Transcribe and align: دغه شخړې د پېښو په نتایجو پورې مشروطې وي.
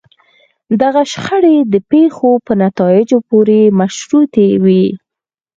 دغه 0.81 1.01
شخړې 1.13 1.55
د 1.73 1.75
پېښو 1.91 2.31
په 2.45 2.53
نتایجو 2.63 3.17
پورې 3.29 3.59
مشروطې 3.79 4.47
وي. 4.63 4.85